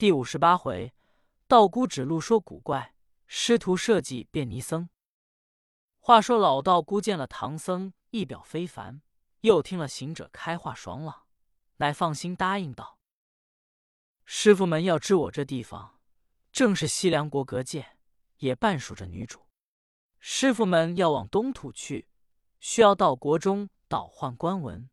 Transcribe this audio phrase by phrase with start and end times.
[0.00, 0.94] 第五十八回，
[1.46, 2.94] 道姑指路说古怪，
[3.26, 4.88] 师徒设计变尼僧。
[5.98, 9.02] 话说老道姑见了唐僧一表非凡，
[9.42, 11.26] 又听了行者开话爽朗，
[11.76, 12.98] 乃放心答应道
[14.24, 16.00] ：“师傅们要知我这地方
[16.50, 17.98] 正是西凉国隔界，
[18.38, 19.48] 也半属着女主。
[20.18, 22.08] 师傅们要往东土去，
[22.58, 24.88] 需要到国中倒换官文。”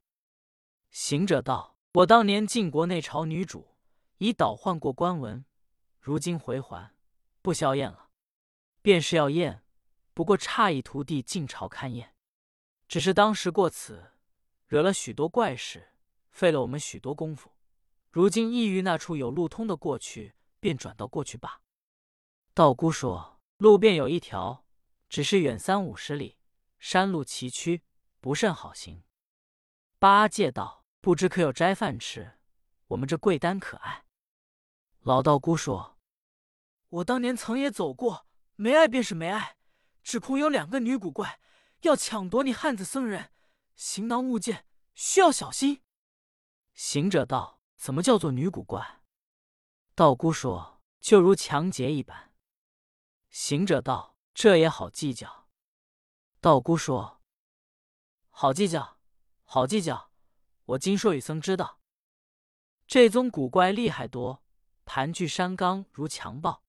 [0.92, 3.76] 行者道：“我当年晋国内朝女主。”
[4.18, 5.46] 已倒换过官文，
[6.00, 6.96] 如今回还，
[7.42, 8.10] 不消验了。
[8.82, 9.64] 便是要验，
[10.14, 12.16] 不过差一徒弟进朝看验。
[12.88, 14.14] 只是当时过此，
[14.66, 15.94] 惹了许多怪事，
[16.32, 17.52] 费了我们许多功夫。
[18.10, 21.61] 如今意欲那处有路通的过去，便转到过去罢。
[22.54, 24.66] 道姑说：“路便有一条，
[25.10, 26.39] 只是远三五十里，
[26.80, 27.82] 山路崎岖，
[28.20, 29.04] 不甚好行。”
[30.00, 32.39] 八戒道：“不知可有斋饭吃？
[32.88, 34.06] 我们这贵丹可爱。”
[35.08, 35.97] 老道姑说
[37.00, 39.55] ：“我当年曾也走过，没爱便是没爱，
[40.03, 41.39] 只恐有两个女古怪
[41.83, 43.31] 要抢夺你汉子僧人，
[43.73, 45.81] 行囊物件，需要小心。”
[46.75, 49.00] 行者道：“怎么叫做女古怪？”
[49.95, 52.33] 道姑说：“就如强劫一般。”
[53.31, 55.47] 行者道：“这也好计较。”
[56.41, 57.22] 道姑说
[58.30, 58.97] ：“好计较，
[59.45, 60.11] 好计较。
[60.66, 61.80] 我今说与僧知道，
[62.85, 64.44] 这宗古怪厉害多。”
[64.88, 66.63] 盘踞山冈如强暴，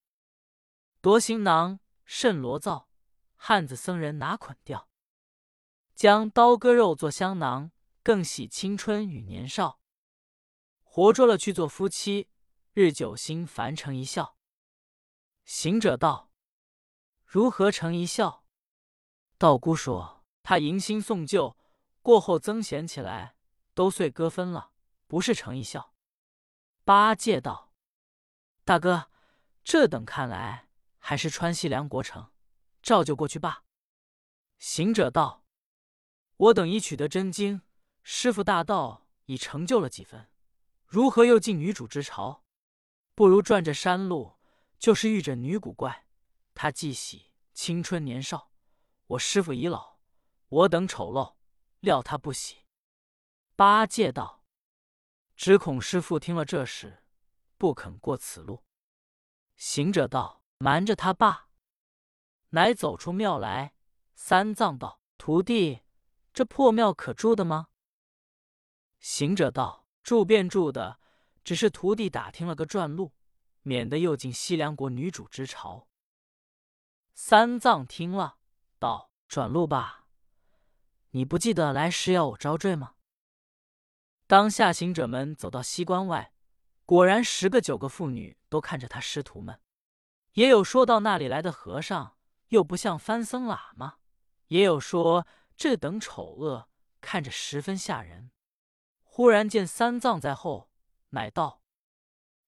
[1.00, 2.90] 夺行囊甚罗造，
[3.36, 4.88] 汉子僧人拿捆掉？
[5.94, 7.70] 将刀割肉做香囊，
[8.02, 9.80] 更喜青春与年少。
[10.82, 12.28] 活捉了去做夫妻，
[12.72, 14.36] 日久心烦成一笑。
[15.44, 16.32] 行者道
[17.24, 18.44] ：“如何成一笑？”
[19.38, 21.56] 道姑说：“他迎新送旧，
[22.02, 23.36] 过后增闲起来，
[23.74, 24.72] 都遂割分了，
[25.06, 25.94] 不是成一笑。”
[26.84, 27.67] 八戒道。
[28.68, 29.10] 大哥，
[29.64, 32.30] 这等看来，还是川西梁国城，
[32.82, 33.64] 照旧过去罢。
[34.58, 35.42] 行者道
[36.36, 37.62] ：“我等已取得真经，
[38.02, 40.28] 师傅大道已成就了几分，
[40.84, 42.44] 如何又进女主之巢？
[43.14, 44.36] 不如转着山路，
[44.78, 46.04] 就是遇着女古怪。
[46.52, 48.52] 她既喜青春年少，
[49.06, 49.96] 我师傅已老，
[50.50, 51.36] 我等丑陋，
[51.80, 52.66] 料他不喜。”
[53.56, 54.44] 八戒道
[55.34, 57.04] ：“只恐师傅听了这事。”
[57.58, 58.64] 不肯过此路。
[59.56, 61.48] 行者道：“瞒着他罢。”
[62.50, 63.74] 乃走出庙来。
[64.14, 65.82] 三藏道：“徒弟，
[66.32, 67.68] 这破庙可住的吗？”
[68.98, 70.98] 行者道：“住便住的，
[71.44, 73.12] 只是徒弟打听了个转路，
[73.62, 75.88] 免得又进西凉国女主之巢。”
[77.14, 78.38] 三藏听了，
[78.78, 80.06] 道：“转路吧。
[81.10, 82.94] 你不记得来时要我招赘吗？”
[84.26, 86.32] 当下行者们走到西关外。
[86.88, 89.60] 果然，十个九个妇女都看着他师徒们，
[90.32, 92.16] 也有说到那里来的和尚
[92.46, 93.98] 又不像番僧喇嘛，
[94.46, 96.70] 也有说这等丑恶，
[97.02, 98.30] 看着十分吓人。
[99.02, 100.70] 忽然见三藏在后，
[101.10, 101.62] 乃道：“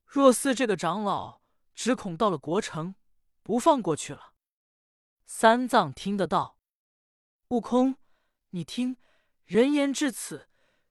[0.07, 1.41] 若似这个长老，
[1.75, 2.95] 只恐到了国城，
[3.43, 4.33] 不放过去了。”
[5.23, 6.57] 三藏听得到
[7.49, 7.95] ：“悟空，
[8.49, 8.97] 你听，
[9.45, 10.49] 人言至此，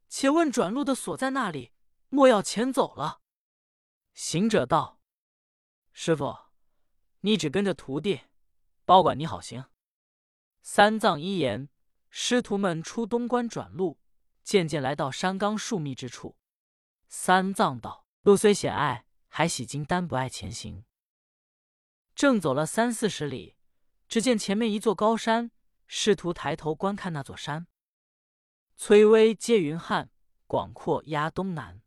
[0.08, 1.72] 且问转路的所在那里，
[2.10, 3.18] 莫要前走了。”
[4.22, 5.00] 行者道
[5.94, 6.36] ：“师傅，
[7.20, 8.20] 你只跟着徒弟，
[8.84, 9.64] 包管你好行。”
[10.60, 11.70] 三藏一言，
[12.10, 13.98] 师徒们出东关转路，
[14.42, 16.36] 渐渐来到山冈树密之处。
[17.08, 20.84] 三藏道：“路虽险隘，还喜金丹不爱前行。”
[22.14, 23.56] 正走了三四十里，
[24.06, 25.50] 只见前面一座高山，
[25.86, 27.66] 师徒抬头观看那座山，
[28.76, 30.10] 崔巍接云汉，
[30.46, 31.80] 广阔压东南。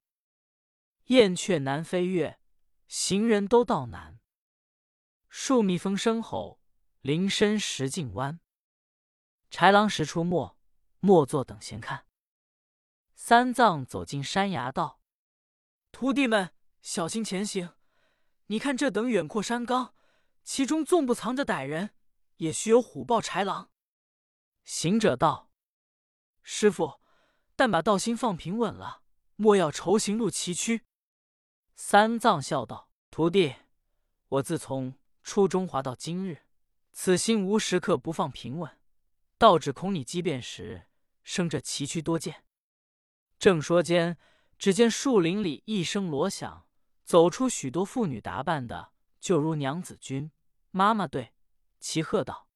[1.13, 2.39] 燕雀南飞越，
[2.87, 4.19] 行人都道难。
[5.29, 6.59] 树密风声吼，
[7.01, 8.39] 林深石径弯。
[9.51, 10.57] 豺狼时出没，
[10.99, 12.07] 莫坐等闲看。
[13.13, 14.99] 三藏走进山崖道
[15.93, 16.49] ：“徒弟们，
[16.81, 17.75] 小心前行！
[18.47, 19.93] 你看这等远阔山冈，
[20.43, 21.91] 其中纵不藏着歹人，
[22.37, 23.69] 也须有虎豹豺狼。”
[24.65, 25.51] 行者道
[26.41, 26.99] ：“师傅，
[27.55, 29.03] 但把道心放平稳了，
[29.35, 30.81] 莫要愁行路崎岖。”
[31.75, 33.55] 三藏笑道：“徒弟，
[34.29, 36.43] 我自从出中华到今日，
[36.91, 38.77] 此心无时刻不放平稳，
[39.39, 40.87] 道只恐你机变时
[41.23, 42.45] 生这崎岖多见。”
[43.39, 44.17] 正说间，
[44.57, 46.67] 只见树林里一声锣响，
[47.03, 50.31] 走出许多妇女打扮的，就如娘子军、
[50.69, 51.33] 妈妈队，
[51.79, 52.47] 齐喝道：“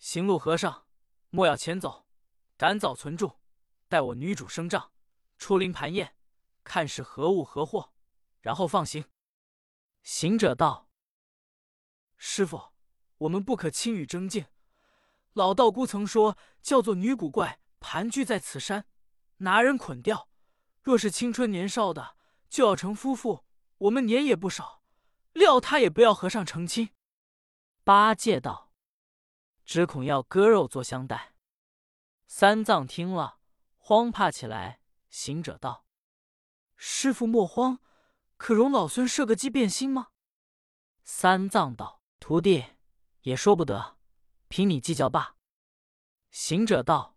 [0.00, 0.86] 行路和尚，
[1.28, 2.06] 莫要前走，
[2.56, 3.38] 赶早存住，
[3.88, 4.90] 待我女主升帐，
[5.36, 6.16] 出林盘验，
[6.64, 7.91] 看是何物何货。”
[8.42, 9.06] 然后放行。
[10.02, 10.90] 行者道
[12.18, 12.74] ：“师傅，
[13.18, 14.44] 我们不可轻语争竞。
[15.32, 18.86] 老道姑曾说，叫做女古怪盘踞在此山，
[19.38, 20.28] 拿人捆掉。
[20.82, 22.16] 若是青春年少的，
[22.50, 23.46] 就要成夫妇。
[23.78, 24.82] 我们年也不少，
[25.32, 26.90] 料他也不要和尚成亲。”
[27.84, 28.72] 八戒道
[29.64, 31.34] ：“只恐要割肉做香袋。”
[32.26, 33.38] 三藏听了，
[33.76, 34.80] 慌怕起来。
[35.08, 35.86] 行者道
[36.76, 37.80] ：“师傅莫慌，
[38.42, 40.08] 可容老孙设个计变心吗？”
[41.04, 42.64] 三藏道：“徒弟
[43.20, 43.96] 也说不得，
[44.48, 45.36] 凭你计较罢。”
[46.32, 47.16] 行者道：“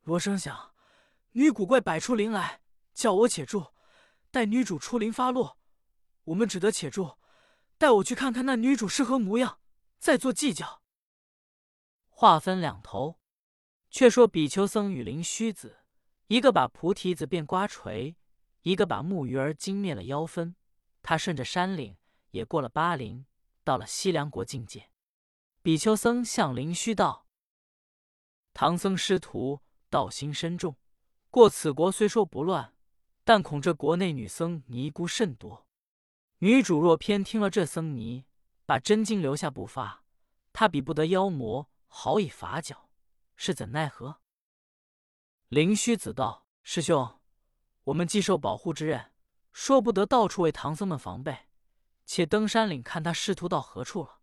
[0.00, 0.74] 罗生想，
[1.32, 2.62] 女古怪摆出灵来，
[2.94, 3.74] 叫我且住，
[4.30, 5.58] 待女主出灵发落，
[6.24, 7.18] 我们只得且住，
[7.76, 9.60] 待我去看看那女主是何模样，
[9.98, 10.80] 再做计较。”
[12.08, 13.20] 话分两头，
[13.90, 15.80] 却说比丘僧与灵虚子。
[16.28, 18.16] 一个把菩提子变瓜锤，
[18.62, 20.56] 一个把木鱼儿惊灭了妖分。
[21.02, 21.96] 他顺着山岭，
[22.30, 23.26] 也过了巴陵，
[23.64, 24.90] 到了西凉国境界。
[25.62, 27.26] 比丘僧向灵虚道
[28.54, 29.60] ：“唐僧师徒
[29.90, 30.76] 道心深重，
[31.30, 32.74] 过此国虽说不乱，
[33.24, 35.66] 但恐这国内女僧尼姑甚多。
[36.38, 38.26] 女主若偏听了这僧尼，
[38.66, 40.04] 把真经留下不发，
[40.52, 42.88] 他比不得妖魔，好以法脚，
[43.36, 44.20] 是怎奈何？”
[45.48, 47.20] 灵虚子道：“师兄，
[47.84, 49.12] 我们既受保护之任，
[49.52, 51.48] 说不得到处为唐僧们防备，
[52.04, 54.20] 且登山岭看他师徒到何处了。”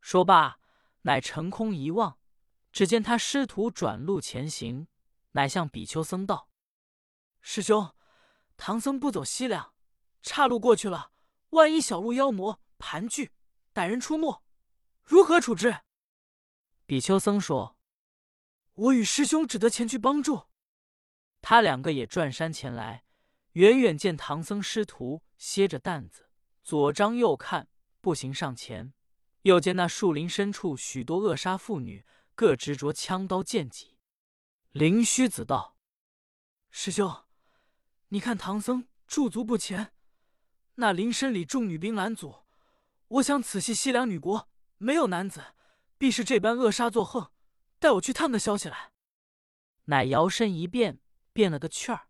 [0.00, 0.60] 说罢，
[1.02, 2.18] 乃乘空一望，
[2.72, 4.86] 只见他师徒转路前行，
[5.32, 6.48] 乃向比丘僧道
[7.42, 7.94] ：“师兄，
[8.56, 9.74] 唐僧不走西凉，
[10.22, 11.12] 岔路过去了，
[11.50, 13.30] 万一小路妖魔盘踞，
[13.74, 14.42] 歹人出没，
[15.02, 15.80] 如何处置？”
[16.86, 17.76] 比丘僧说。
[18.74, 20.46] 我与师兄只得前去帮助。
[21.42, 23.04] 他两个也转山前来，
[23.52, 26.28] 远远见唐僧师徒歇着担子，
[26.62, 27.68] 左张右看，
[28.00, 28.92] 步行上前。
[29.42, 32.04] 又见那树林深处许多扼杀妇女，
[32.34, 33.96] 各执着枪刀剑戟。
[34.72, 35.76] 灵虚子道
[36.70, 37.24] ：“师兄，
[38.08, 39.94] 你看唐僧驻足不前，
[40.74, 42.44] 那林深里众女兵拦阻。
[43.08, 45.54] 我想此系西凉女国，没有男子，
[45.96, 47.30] 必是这般扼杀作横。”
[47.80, 48.92] 带我去探个消息来。
[49.86, 51.00] 乃摇身一变，
[51.32, 52.08] 变了个趣儿，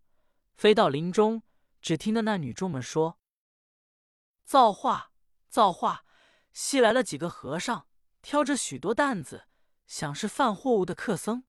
[0.55, 1.43] 飞到林中。
[1.83, 3.19] 只听得那女众们说
[4.45, 5.13] ：“造化，
[5.49, 6.05] 造化！
[6.53, 7.87] 西来了几个和尚，
[8.21, 9.47] 挑着许多担子，
[9.87, 11.45] 想是贩货物的客僧。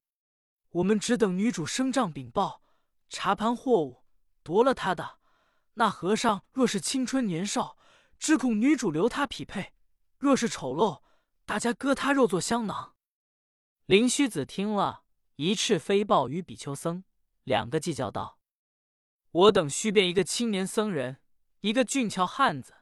[0.70, 2.62] 我们只等女主升帐禀报，
[3.10, 4.04] 查盘货物，
[4.42, 5.18] 夺了他的。
[5.74, 7.76] 那和尚若是青春年少，
[8.18, 9.74] 只恐女主留他匹配；
[10.16, 11.02] 若是丑陋，
[11.44, 12.94] 大家割他肉做香囊。”
[13.84, 15.02] 灵虚子听了
[15.36, 17.04] 一翅飞报与比丘僧，
[17.44, 18.38] 两个计较道
[19.30, 21.18] ：“我等须变一个青年僧人，
[21.60, 22.74] 一个俊俏汉子，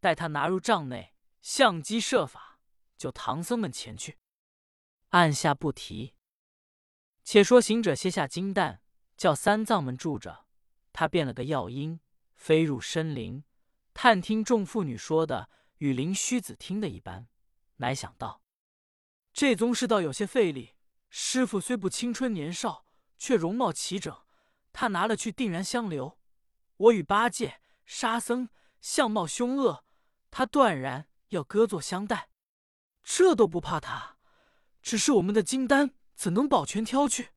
[0.00, 2.60] 待他拿入帐内，相机设法，
[2.96, 4.18] 就唐僧们前去。
[5.10, 6.14] 按下不提。
[7.24, 8.82] 且说行者卸下金蛋，
[9.16, 10.46] 叫三藏们住着，
[10.92, 12.00] 他变了个药鹰，
[12.34, 13.44] 飞入深林，
[13.94, 15.48] 探听众妇女说的，
[15.78, 17.28] 与灵虚子听的一般，
[17.76, 18.42] 乃想到。”
[19.32, 20.74] 这宗师道有些费力，
[21.08, 22.84] 师傅虽不青春年少，
[23.22, 24.12] 却容貌齐整。
[24.72, 26.18] 他拿了去，定然相留。
[26.76, 28.48] 我与八戒、沙僧
[28.80, 29.84] 相貌凶恶，
[30.28, 32.30] 他断然要割作相待。
[33.04, 34.16] 这都不怕他，
[34.80, 37.28] 只是我们的金丹怎能保全挑去？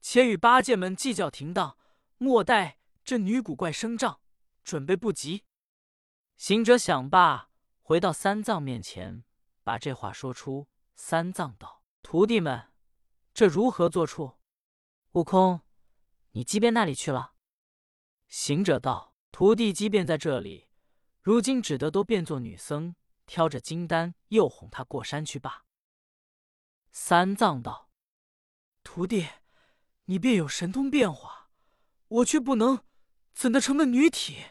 [0.00, 1.76] 且与八戒们计较停当，
[2.18, 4.20] 莫待这女古怪升帐，
[4.62, 5.42] 准备不及。
[6.36, 7.50] 行者想罢，
[7.82, 9.24] 回到三藏面前，
[9.64, 10.68] 把这话说出。
[10.94, 12.70] 三藏道：“徒弟们，
[13.34, 14.37] 这如何做处？”
[15.12, 15.62] 悟空，
[16.32, 17.34] 你即便那里去了？
[18.26, 20.68] 行者道：“徒弟即便在这里，
[21.22, 25.64] 如今只得都变作女僧，挑着金丹，又哄他过山去罢。”
[26.92, 27.90] 三藏道
[28.84, 29.26] ：“徒弟，
[30.04, 31.50] 你便有神通变化，
[32.08, 32.84] 我却不能，
[33.32, 34.44] 怎的成了女体？”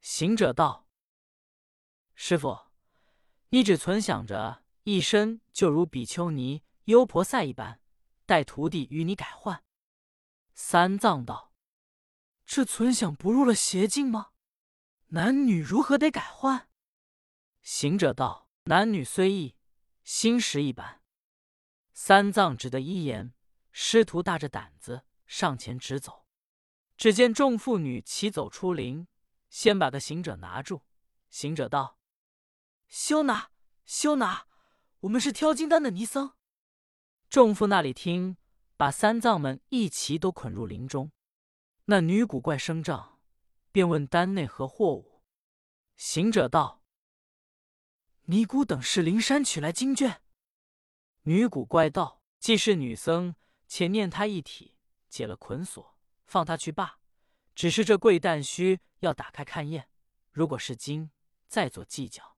[0.00, 0.88] 行者道
[2.14, 2.58] ：“师傅，
[3.50, 7.82] 你只存想着。”一身就如比丘尼、优婆塞一般，
[8.30, 9.64] 待徒弟与你改换。
[10.54, 11.52] 三藏道
[12.46, 14.30] ：“这存想不入了邪境吗？
[15.08, 16.68] 男女如何得改换？”
[17.60, 19.56] 行者道：“男女虽异，
[20.04, 21.02] 心识一般。”
[21.92, 23.34] 三藏只得一言。
[23.72, 26.24] 师徒大着胆子上前直走，
[26.96, 29.08] 只见众妇女齐走出林，
[29.48, 30.82] 先把个行者拿住。
[31.30, 31.98] 行者道
[32.86, 33.50] ：“休拿，
[33.84, 34.46] 休拿！”
[35.02, 36.34] 我们是挑金丹的尼僧，
[37.30, 38.36] 众妇那里听，
[38.76, 41.12] 把三藏们一齐都捆入林中。
[41.84, 43.20] 那女古怪生帐，
[43.70, 45.22] 便问丹内何货物。
[45.96, 46.82] 行者道
[48.26, 50.22] ：“尼姑等是灵山取来经卷。”
[51.22, 53.36] 女古怪道：“既是女僧，
[53.68, 54.74] 且念他一体，
[55.08, 55.96] 解了捆锁，
[56.26, 56.98] 放他去罢。
[57.54, 59.88] 只是这贵旦须要打开看验，
[60.32, 61.12] 如果是经，
[61.46, 62.36] 再做计较。”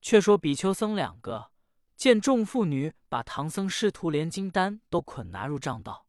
[0.00, 1.50] 却说比丘僧两个
[1.96, 6.06] 见众妇女把唐僧师徒连金丹都捆拿入帐道，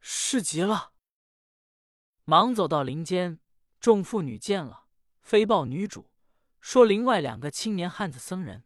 [0.00, 0.92] 是急了，
[2.24, 3.40] 忙走到林间。
[3.80, 4.86] 众妇女见了。
[5.20, 6.10] 飞报女主
[6.58, 8.64] 说：“另外两个青年汉子僧人。”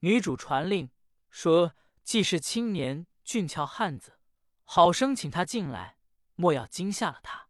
[0.00, 0.90] 女主传令
[1.30, 4.20] 说：“既是青年俊俏汉子，
[4.62, 5.98] 好生请他进来，
[6.36, 7.48] 莫要惊吓了他。”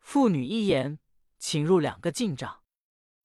[0.00, 0.98] 妇女一言，
[1.38, 2.64] 请入两个进帐。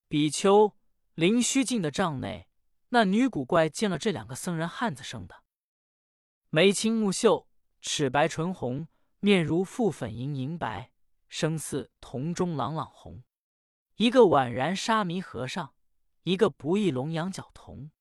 [0.07, 0.77] 比丘
[1.15, 2.49] 灵虚进的帐内，
[2.93, 5.43] 那女古怪见了这两个僧人汉子生的，
[6.49, 7.47] 眉清目秀，
[7.79, 8.89] 齿白唇红，
[9.21, 10.91] 面如覆粉银银白，
[11.29, 13.23] 声似铜钟朗朗红。
[13.95, 15.73] 一个宛然沙弥和尚，
[16.23, 17.91] 一个不义龙羊角童，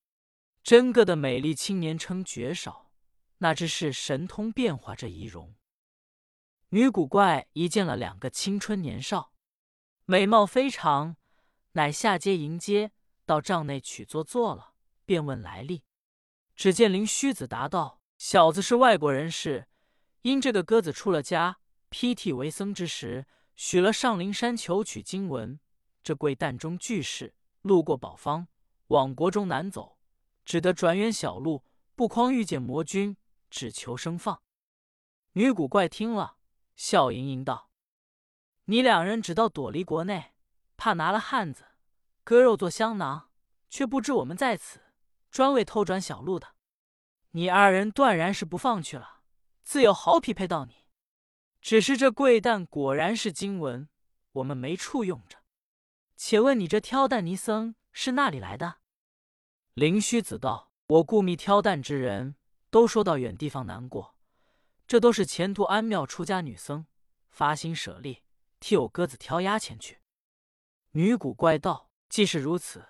[0.65, 2.91] 真个的美丽青年称绝少，
[3.39, 5.55] 那只是神通变化这仪容。
[6.71, 9.33] 女古怪一见了两个青春年少，
[10.07, 11.17] 美貌非常，
[11.73, 12.91] 乃下阶迎接，
[13.25, 14.70] 到帐内取坐坐了，
[15.11, 15.83] 便问来历。
[16.55, 19.67] 只见灵虚子答道：“小子是外国人士，
[20.23, 23.27] 因这个鸽子出了家，披剃为僧之时，
[23.57, 25.59] 许了上灵山求取经文。”
[26.05, 28.47] 这贵旦中巨士路过宝方，
[28.87, 29.99] 往国中难走，
[30.45, 31.65] 只得转远小路，
[31.97, 33.17] 不匡遇见魔君，
[33.51, 34.41] 只求生放。
[35.33, 36.37] 女古怪听了，
[36.77, 37.73] 笑盈盈道
[38.67, 40.35] ：“你两人只道躲离国内，
[40.77, 41.65] 怕拿了汉子
[42.23, 43.31] 割肉做香囊，
[43.69, 44.81] 却不知我们在此
[45.31, 46.55] 专为偷转小路的。
[47.31, 49.23] 你二人断然是不放去了，
[49.63, 50.87] 自有好匹配到你。
[51.61, 53.89] 只是这贵蛋果然是经文，
[54.33, 55.39] 我们没处用着。”
[56.17, 58.81] 且问你这挑担尼僧是那里来的？
[59.75, 62.35] 灵虚子道：“我故觅挑担之人，
[62.69, 64.17] 都说到远地方难过。
[64.87, 66.87] 这都是前途安庙出家女僧，
[67.31, 68.25] 发心舍利，
[68.59, 70.01] 替我鸽子挑鸭前去。”
[70.93, 72.85] 女古怪道：“既是如此，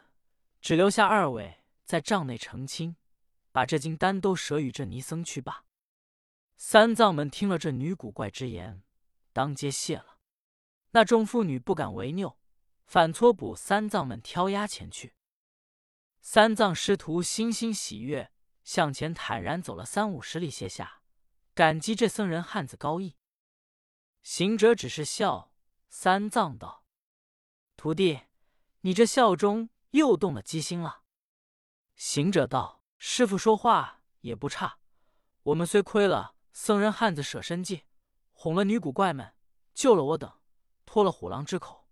[0.61, 1.60] 只留下二位
[1.91, 2.95] 在帐内成亲，
[3.51, 5.65] 把这金丹都舍与这尼僧去罢。”
[6.57, 8.85] 三藏们听了这女古怪之言，
[9.33, 10.21] 当皆谢了。
[10.93, 12.39] 那众妇女不敢违拗。
[12.87, 15.15] 反搓补三藏们挑押前去，
[16.21, 18.31] 三藏师徒欣欣喜悦，
[18.63, 21.03] 向前坦然走了三五十里，歇下，
[21.55, 23.17] 感激这僧人汉子高义。
[24.23, 25.53] 行者只是笑。
[25.89, 26.85] 三藏道
[27.77, 28.21] ：“徒弟，
[28.83, 31.03] 你这笑中又动了机心了。”
[32.01, 34.79] 行者道：“师傅说话也不差。
[35.43, 37.85] 我们虽亏了僧人汉子舍身计，
[38.33, 39.35] 哄了女古怪们，
[39.75, 40.41] 救了我等，
[40.87, 41.87] 脱了虎狼之口。”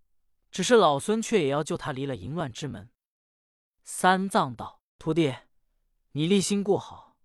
[0.51, 2.91] 只是老孙却也要救他离了淫乱之门。
[3.83, 5.37] 三藏道：“徒弟，
[6.13, 7.19] 你立心固好，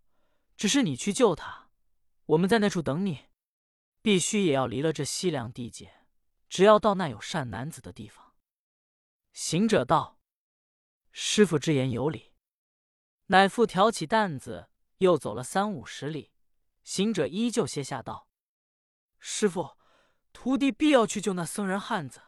[0.58, 1.70] 只是你去救他，
[2.26, 3.30] 我们在那处等你，
[4.02, 6.06] 必须也要离了这西凉地界，
[6.50, 8.34] 只要到那有善男子的地方。”
[9.32, 10.20] 行者道
[11.14, 12.32] ：“师傅之言有理。”
[13.34, 16.32] 乃复挑起担子，又走了三五十里。
[16.84, 18.28] 行者依旧歇下道
[19.18, 19.76] ：“师傅，
[20.32, 22.22] 徒弟必要去救那僧人汉子。”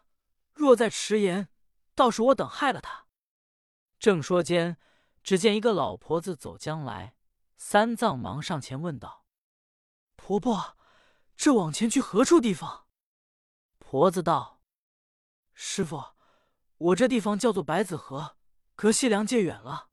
[0.55, 1.47] 若再迟延，
[1.93, 3.05] 倒是我等害了他。
[3.99, 4.77] 正说间，
[5.21, 7.15] 只见一个老婆子走将来，
[7.55, 9.27] 三藏忙上前问道
[10.17, 10.75] ：“婆婆，
[11.37, 12.87] 这往前去何处地方？”
[13.77, 14.63] 婆子道
[15.53, 16.15] ：“师傅，
[16.79, 18.37] 我这地方叫做白子河，
[18.73, 19.91] 隔西凉界远了。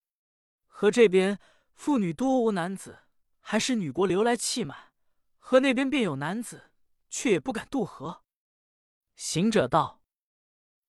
[0.82, 1.38] 河这边
[1.76, 3.04] 妇女多无男子，
[3.38, 4.90] 还是女国流来气满；
[5.38, 6.72] 河那边便有男子，
[7.08, 8.24] 却也不敢渡河。”
[9.14, 10.02] 行者道。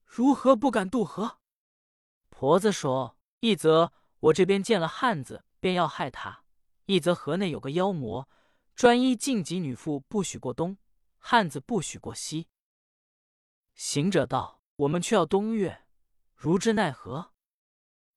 [0.03, 1.38] 如何不敢渡河？
[2.31, 6.43] 婆子说：“一则我这边见了汉子，便要害他；
[6.85, 8.27] 一则河内有个妖魔，
[8.75, 10.79] 专一禁忌女妇不许过东，
[11.19, 12.47] 汉子不许过西。”
[13.75, 15.85] 行者道：“我们却要东岳，
[16.33, 17.33] 如之奈何？”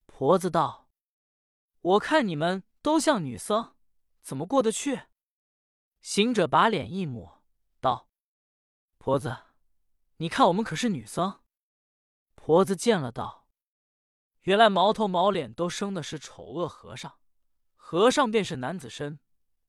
[0.08, 0.84] 婆子道
[1.86, 3.76] ：“我看你们都像女僧，
[4.20, 5.02] 怎么过得去？”
[6.02, 7.44] 行者把脸一抹，
[7.80, 8.08] 道
[8.98, 9.36] ：“婆子，
[10.16, 11.40] 你看我们可是女僧？”
[12.34, 13.46] 婆子见了，道
[14.42, 17.20] ：“原来毛头毛脸都生的是丑恶和尚，
[17.76, 19.20] 和尚便是男子身。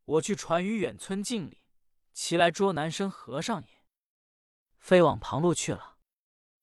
[0.06, 1.62] 我去传于远村敬礼，
[2.14, 3.68] 其来捉男生和尚也。”
[4.80, 5.98] 飞往旁路去了。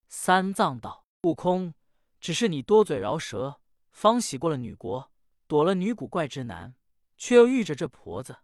[0.08, 1.74] 三藏道：“悟空，
[2.18, 3.60] 只是你多嘴饶舌，
[3.92, 5.12] 方洗过了女国，
[5.46, 6.74] 躲了女古怪之难，
[7.16, 8.38] 却又遇着这婆子，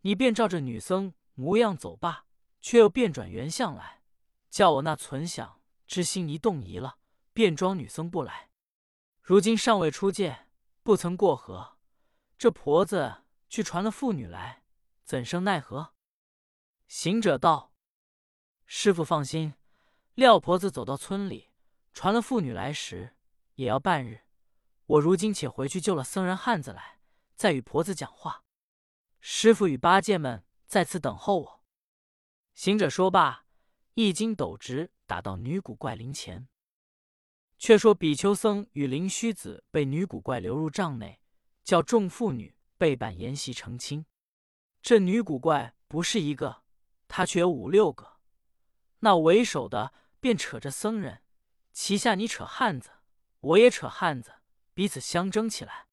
[0.00, 2.26] 你便照着女僧模样走罢，
[2.60, 4.02] 却又变转原相来，
[4.50, 6.96] 叫我那存想之心一动移了。”
[7.38, 8.50] 便装女僧不来。
[9.22, 10.48] 如今尚未出界，
[10.82, 11.78] 不曾过河，
[12.36, 14.64] 这婆子去传了妇女来，
[15.04, 15.94] 怎生奈何？”
[16.88, 17.72] 行者道
[18.66, 19.54] ：“师傅放心，
[20.16, 21.50] 廖婆子走到村里，
[21.92, 23.14] 传了妇女来时，
[23.54, 24.22] 也要半日。
[24.88, 27.00] 我如今且回去救了僧人汉子来，
[27.36, 28.42] 再与婆子讲话。
[29.20, 31.64] 师傅与八戒们在此等候我。”
[32.54, 33.44] 行者说罢，
[33.94, 36.48] 一筋斗直打到女古怪灵前。
[37.58, 41.20] 却说比丘僧与灵虚子被女古怪流入帐内，
[41.62, 44.06] 叫众妇女备办筵席成亲。
[44.80, 46.62] 这女古怪不是一个。
[47.08, 48.18] 他却有五六个，
[48.98, 51.22] 那为首的便扯着僧人，
[51.72, 52.90] 旗下你扯汉子，
[53.40, 54.37] 我也扯汉子，
[54.78, 55.88] 彼此相争起来。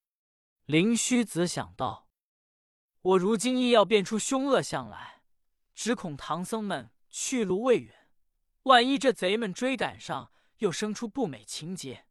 [0.66, 2.08] 灵虚子想到，
[3.02, 5.24] 我如今亦要变出凶恶相来，
[5.74, 8.12] 只恐唐僧们去路未远，
[8.62, 12.06] 万一这贼们追赶上，又生出不美情节。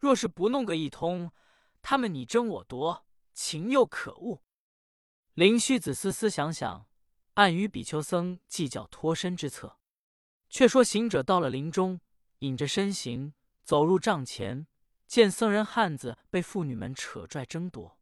[0.00, 1.30] 若是不弄个一通，
[1.80, 4.42] 他们你争我夺，情又可恶。
[5.34, 6.88] 灵虚子思思想想。
[7.34, 9.78] 暗与比丘僧计较脱身之策。
[10.48, 12.00] 却说行者到了林中，
[12.40, 14.66] 隐着身形走入帐前，
[15.06, 17.98] 见僧人汉子被妇女们扯拽争夺，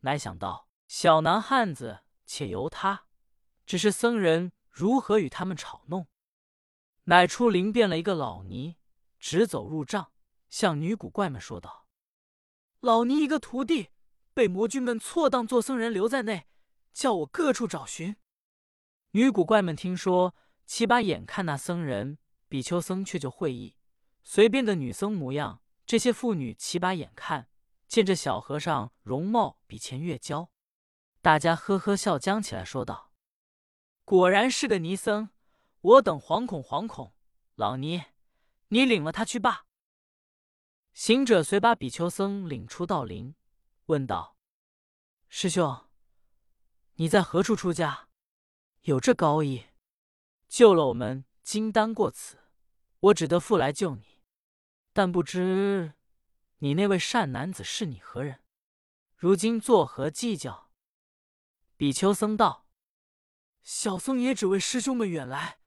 [0.00, 3.06] 乃想到小男汉子且由他，
[3.66, 6.06] 只是僧人如何与他们吵弄，
[7.04, 8.76] 乃出灵变了一个老尼，
[9.18, 10.12] 直走入帐，
[10.48, 11.88] 向女古怪们说道
[12.80, 13.90] ：“老尼一个徒弟
[14.32, 16.46] 被魔君们错当做僧人留在内，
[16.92, 18.16] 叫我各处找寻。”
[19.10, 20.34] 女古怪们听说，
[20.66, 22.18] 七八眼看那僧人
[22.48, 23.76] 比丘僧，却就会意，
[24.22, 25.60] 随便的女僧模样。
[25.94, 27.48] 这些妇女齐把眼看
[27.86, 30.50] 见这小和尚容貌比前越娇，
[31.22, 33.12] 大家呵呵笑僵起来，说道
[34.04, 35.30] ：“果然是个尼僧，
[35.82, 37.14] 我等惶恐惶恐。
[37.54, 38.02] 老尼，
[38.70, 39.66] 你领了他去罢。”
[40.92, 43.36] 行者遂把比丘僧领出道林，
[43.86, 44.36] 问道
[45.30, 45.86] ：“师兄，
[46.94, 48.08] 你在何处出家？”
[48.82, 49.66] 有这高义，
[50.48, 52.40] 救了我们金丹过此，
[52.98, 54.13] 我只得复来救你。
[54.94, 55.94] 但不知
[56.58, 58.40] 你那位善男子是你何人？
[59.16, 60.70] 如今作何计较？
[61.76, 62.68] 比丘僧道
[63.64, 65.58] ：“小僧也只为师兄们远来，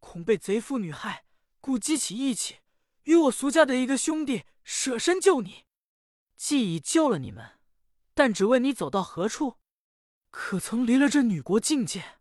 [0.00, 1.24] 恐被贼妇女害，
[1.60, 2.58] 故激起义气，
[3.04, 5.64] 与我俗家的一个兄弟舍身救你。
[6.36, 7.58] 既已救了你们，
[8.12, 9.56] 但只问你走到何处，
[10.28, 12.18] 可曾离了这女国境界？”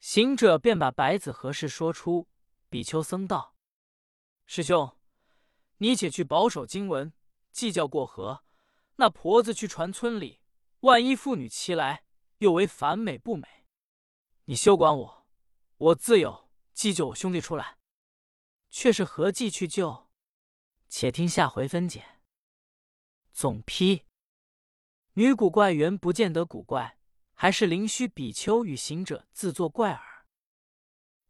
[0.00, 2.28] 行者便把白子何事说出。
[2.68, 3.54] 比丘僧道
[4.46, 4.96] ：“师兄，
[5.82, 7.12] 你且去保守经文，
[7.52, 8.44] 计较过河。
[8.96, 10.40] 那婆子去传村里，
[10.80, 12.04] 万一妇女齐来，
[12.38, 13.66] 又为反美不美？
[14.44, 15.26] 你休管我，
[15.76, 17.78] 我自有计救我兄弟出来。
[18.68, 20.10] 却是何计去救？
[20.88, 22.20] 且听下回分解。
[23.32, 24.04] 总批：
[25.14, 26.96] 女古怪原不见得古怪。”
[27.40, 30.26] 还是灵虚比丘与行者自作怪耳。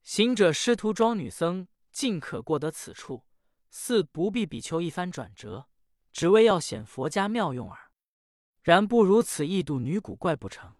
[0.02, 3.24] 行者师徒装女僧，尽可过得此处，
[3.70, 5.66] 四不必比丘一番转折，
[6.12, 7.78] 只为要显佛家妙用耳。
[8.62, 10.74] 然不如此，易度女古怪不成。